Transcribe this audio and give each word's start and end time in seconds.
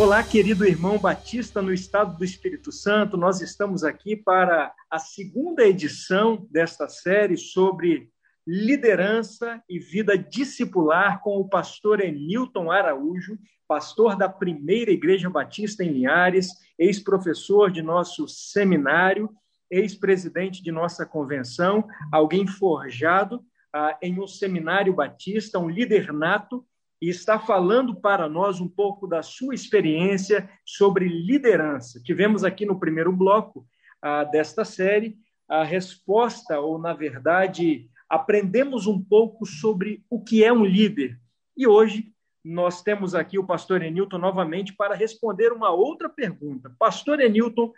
Olá, 0.00 0.22
querido 0.22 0.64
irmão 0.64 0.98
Batista 0.98 1.60
no 1.60 1.74
estado 1.74 2.16
do 2.16 2.24
Espírito 2.24 2.72
Santo. 2.72 3.18
Nós 3.18 3.42
estamos 3.42 3.84
aqui 3.84 4.16
para 4.16 4.72
a 4.90 4.98
segunda 4.98 5.62
edição 5.62 6.48
desta 6.50 6.88
série 6.88 7.36
sobre 7.36 8.08
liderança 8.46 9.62
e 9.68 9.78
vida 9.78 10.16
discipular 10.16 11.20
com 11.20 11.36
o 11.36 11.46
pastor 11.46 12.00
Enilton 12.00 12.70
Araújo, 12.70 13.38
pastor 13.68 14.16
da 14.16 14.26
primeira 14.26 14.90
Igreja 14.90 15.28
Batista 15.28 15.84
em 15.84 15.92
Linhares, 15.92 16.48
ex-professor 16.78 17.70
de 17.70 17.82
nosso 17.82 18.26
seminário, 18.26 19.28
ex-presidente 19.70 20.62
de 20.62 20.72
nossa 20.72 21.04
convenção, 21.04 21.86
alguém 22.10 22.46
forjado 22.46 23.44
ah, 23.70 23.98
em 24.00 24.18
um 24.18 24.26
seminário 24.26 24.94
batista, 24.94 25.58
um 25.58 25.68
líder 25.68 26.10
nato 26.10 26.64
e 27.00 27.08
está 27.08 27.38
falando 27.38 27.94
para 27.98 28.28
nós 28.28 28.60
um 28.60 28.68
pouco 28.68 29.06
da 29.06 29.22
sua 29.22 29.54
experiência 29.54 30.50
sobre 30.64 31.08
liderança. 31.08 32.00
Tivemos 32.02 32.44
aqui 32.44 32.66
no 32.66 32.78
primeiro 32.78 33.12
bloco 33.12 33.66
ah, 34.02 34.24
desta 34.24 34.64
série 34.64 35.16
a 35.48 35.64
resposta, 35.64 36.60
ou 36.60 36.78
na 36.78 36.92
verdade, 36.92 37.88
aprendemos 38.08 38.86
um 38.86 39.02
pouco 39.02 39.44
sobre 39.44 40.04
o 40.08 40.22
que 40.22 40.44
é 40.44 40.52
um 40.52 40.64
líder. 40.64 41.18
E 41.56 41.66
hoje 41.66 42.12
nós 42.44 42.82
temos 42.82 43.14
aqui 43.14 43.38
o 43.38 43.46
pastor 43.46 43.82
Enilton 43.82 44.18
novamente 44.18 44.74
para 44.74 44.94
responder 44.94 45.52
uma 45.52 45.70
outra 45.70 46.08
pergunta. 46.08 46.74
Pastor 46.78 47.20
Enilton, 47.20 47.72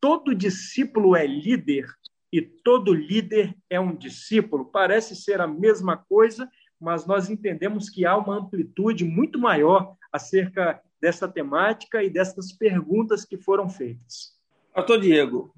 todo 0.00 0.34
discípulo 0.34 1.14
é 1.14 1.26
líder 1.26 1.86
e 2.32 2.40
todo 2.40 2.92
líder 2.92 3.54
é 3.70 3.78
um 3.78 3.94
discípulo? 3.94 4.64
Parece 4.64 5.14
ser 5.14 5.40
a 5.40 5.46
mesma 5.46 5.96
coisa, 5.96 6.48
mas 6.82 7.06
nós 7.06 7.30
entendemos 7.30 7.88
que 7.88 8.04
há 8.04 8.16
uma 8.16 8.38
amplitude 8.38 9.04
muito 9.04 9.38
maior 9.38 9.96
acerca 10.12 10.82
dessa 11.00 11.28
temática 11.28 12.02
e 12.02 12.10
dessas 12.10 12.50
perguntas 12.52 13.24
que 13.24 13.38
foram 13.38 13.68
feitas. 13.68 14.36
Pastor 14.74 15.00
Diego, 15.00 15.54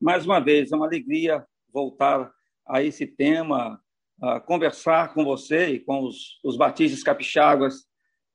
mais 0.00 0.24
uma 0.24 0.38
vez, 0.38 0.70
é 0.70 0.76
uma 0.76 0.86
alegria 0.86 1.44
voltar 1.72 2.32
a 2.64 2.80
esse 2.80 3.06
tema, 3.06 3.80
a 4.22 4.38
conversar 4.38 5.12
com 5.14 5.24
você 5.24 5.70
e 5.70 5.80
com 5.80 6.04
os, 6.04 6.38
os 6.44 6.56
batistas 6.56 7.02
capixáguas 7.02 7.80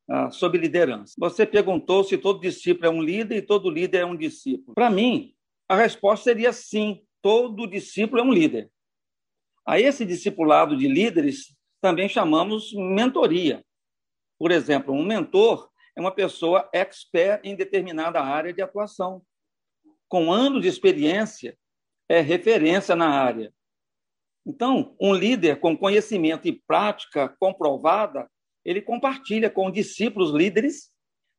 uh, 0.10 0.32
sobre 0.32 0.60
liderança. 0.60 1.14
Você 1.18 1.46
perguntou 1.46 2.04
se 2.04 2.18
todo 2.18 2.42
discípulo 2.42 2.88
é 2.88 2.90
um 2.90 3.02
líder 3.02 3.38
e 3.38 3.42
todo 3.42 3.70
líder 3.70 4.00
é 4.00 4.06
um 4.06 4.18
discípulo. 4.18 4.76
Para 4.76 4.90
mim, 4.90 5.34
a 5.68 5.78
resposta 5.78 6.26
seria 6.26 6.52
sim, 6.52 7.02
todo 7.22 7.68
discípulo 7.68 8.22
é 8.22 8.24
um 8.24 8.34
líder. 8.34 8.70
A 9.66 9.80
esse 9.80 10.06
discipulado 10.06 10.76
de 10.76 10.88
líderes 10.88 11.56
também 11.82 12.08
chamamos 12.08 12.72
mentoria. 12.74 13.66
Por 14.40 14.52
exemplo, 14.52 14.94
um 14.94 15.04
mentor 15.04 15.70
é 15.96 16.00
uma 16.00 16.12
pessoa 16.12 16.70
expert 16.72 17.42
em 17.44 17.56
determinada 17.56 18.22
área 18.22 18.54
de 18.54 18.62
atuação. 18.62 19.22
Com 20.08 20.32
anos 20.32 20.62
de 20.62 20.68
experiência, 20.68 21.58
é 22.08 22.22
referência 22.22 22.96
na 22.96 23.10
área. 23.10 23.54
Então, 24.46 24.96
um 25.00 25.14
líder 25.14 25.60
com 25.60 25.78
conhecimento 25.78 26.48
e 26.48 26.62
prática 26.68 27.30
comprovada, 27.40 28.30
ele 28.66 28.82
compartilha 28.82 29.50
com 29.50 29.72
discípulos 29.72 30.32
líderes, 30.32 30.92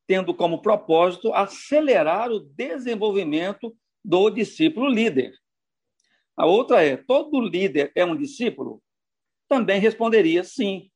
tendo 0.07 0.33
como 0.33 0.61
propósito 0.61 1.33
acelerar 1.33 2.31
o 2.31 2.39
desenvolvimento 2.39 3.75
do 4.03 4.29
discípulo 4.29 4.87
líder. 4.87 5.33
A 6.35 6.45
outra 6.45 6.83
é: 6.83 6.97
todo 6.97 7.41
líder 7.41 7.91
é 7.95 8.03
um 8.03 8.15
discípulo? 8.15 8.81
Também 9.53 9.79
responderia 9.79 10.43
sim. 10.43 10.89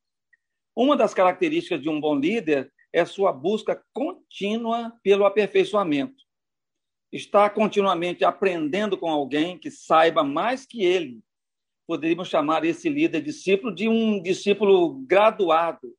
Uma 0.75 0.97
das 0.97 1.13
características 1.13 1.79
de 1.79 1.89
um 1.89 2.01
bom 2.01 2.15
líder 2.15 2.73
é 2.91 3.05
sua 3.05 3.31
busca 3.31 3.79
contínua 3.93 4.91
pelo 5.03 5.25
aperfeiçoamento. 5.25 6.23
Está 7.11 7.51
continuamente 7.51 8.25
aprendendo 8.25 8.97
com 8.97 9.11
alguém 9.11 9.59
que 9.59 9.69
saiba 9.69 10.23
mais 10.23 10.65
que 10.65 10.83
ele. 10.83 11.21
Poderíamos 11.85 12.29
chamar 12.29 12.65
esse 12.65 12.89
líder 12.89 13.21
discípulo 13.21 13.73
de 13.73 13.87
um 13.87 14.19
discípulo 14.19 15.05
graduado. 15.05 15.95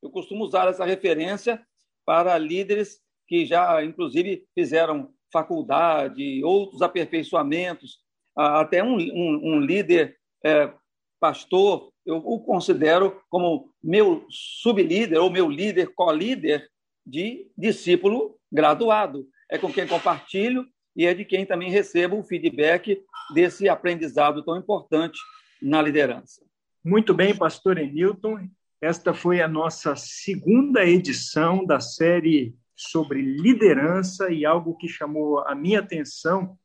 Eu 0.00 0.10
costumo 0.10 0.44
usar 0.44 0.68
essa 0.68 0.84
referência 0.84 1.60
para 2.06 2.38
líderes 2.38 3.00
que 3.26 3.44
já, 3.44 3.84
inclusive, 3.84 4.46
fizeram 4.54 5.12
faculdade, 5.32 6.42
outros 6.44 6.82
aperfeiçoamentos, 6.82 7.98
até 8.36 8.80
um, 8.80 8.96
um, 8.96 9.54
um 9.54 9.60
líder 9.60 10.16
é, 10.44 10.72
pastor, 11.20 11.92
eu 12.04 12.16
o 12.16 12.40
considero 12.40 13.22
como 13.28 13.70
meu 13.82 14.26
sublíder 14.30 15.20
ou 15.20 15.30
meu 15.30 15.48
líder, 15.48 15.92
co-líder 15.94 16.68
de 17.06 17.46
discípulo 17.56 18.36
graduado. 18.50 19.28
É 19.50 19.58
com 19.58 19.72
quem 19.72 19.86
compartilho 19.86 20.66
e 20.96 21.06
é 21.06 21.14
de 21.14 21.24
quem 21.24 21.44
também 21.44 21.70
recebo 21.70 22.18
o 22.18 22.24
feedback 22.24 23.00
desse 23.34 23.68
aprendizado 23.68 24.42
tão 24.42 24.56
importante 24.56 25.18
na 25.62 25.80
liderança. 25.82 26.42
Muito 26.84 27.12
bem, 27.12 27.36
pastor 27.36 27.78
Enilton. 27.78 28.48
Esta 28.80 29.12
foi 29.12 29.42
a 29.42 29.48
nossa 29.48 29.94
segunda 29.94 30.84
edição 30.86 31.66
da 31.66 31.80
série 31.80 32.54
sobre 32.74 33.20
liderança 33.20 34.30
e 34.30 34.46
algo 34.46 34.76
que 34.78 34.88
chamou 34.88 35.40
a 35.40 35.54
minha 35.54 35.80
atenção 35.80 36.58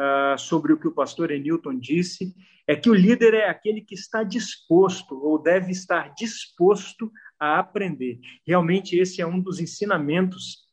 uh, 0.00 0.38
sobre 0.38 0.72
o 0.72 0.78
que 0.78 0.88
o 0.88 0.92
pastor 0.92 1.30
Enilton 1.30 1.78
disse 1.78 2.34
é 2.66 2.74
que 2.74 2.90
o 2.90 2.94
líder 2.94 3.34
é 3.34 3.48
aquele 3.48 3.80
que 3.80 3.94
está 3.94 4.22
disposto 4.22 5.16
ou 5.22 5.40
deve 5.40 5.70
estar 5.70 6.12
disposto 6.14 7.12
a 7.38 7.58
aprender. 7.58 8.18
Realmente, 8.46 8.96
esse 8.96 9.20
é 9.20 9.26
um 9.26 9.40
dos 9.40 9.60
ensinamentos 9.60 10.66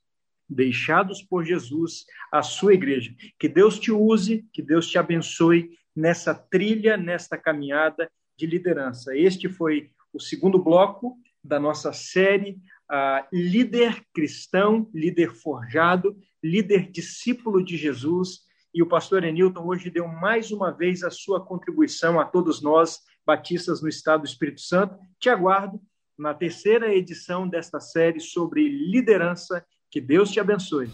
deixados 0.50 1.22
por 1.22 1.46
Jesus 1.46 2.06
à 2.32 2.42
sua 2.42 2.74
igreja. 2.74 3.14
Que 3.40 3.48
Deus 3.48 3.80
te 3.80 3.92
use, 3.92 4.46
que 4.52 4.62
Deus 4.62 4.88
te 4.88 4.98
abençoe 4.98 5.78
nessa 5.96 6.34
trilha, 6.34 6.98
nesta 6.98 7.38
caminhada 7.38 8.10
de 8.38 8.46
liderança. 8.46 9.16
Este 9.16 9.48
foi 9.48 9.92
o 10.12 10.20
segundo 10.20 10.58
bloco 10.58 11.18
da 11.44 11.60
nossa 11.60 11.94
série 11.94 12.58
uh, 12.92 13.26
Líder 13.32 14.02
Cristão, 14.14 14.90
Líder 14.94 15.34
Forjado, 15.34 16.18
Líder 16.42 16.90
Discípulo 16.90 17.64
de 17.64 17.78
Jesus 17.78 18.42
e 18.74 18.82
o 18.82 18.88
pastor 18.88 19.24
Enilton 19.24 19.66
hoje 19.66 19.90
deu 19.90 20.08
mais 20.08 20.52
uma 20.52 20.72
vez 20.72 21.04
a 21.04 21.12
sua 21.12 21.44
contribuição 21.46 22.20
a 22.20 22.26
todos 22.26 22.62
nós, 22.62 23.02
batistas 23.26 23.82
no 23.82 23.88
Estado 23.88 24.22
do 24.22 24.28
Espírito 24.28 24.62
Santo. 24.62 24.98
Te 25.20 25.30
aguardo 25.30 25.80
na 26.18 26.34
terceira 26.34 26.94
edição 26.94 27.48
desta 27.48 27.80
série 27.80 28.20
sobre 28.20 28.68
liderança. 28.68 29.66
Que 29.92 30.02
Deus 30.02 30.32
te 30.32 30.40
abençoe. 30.40 30.90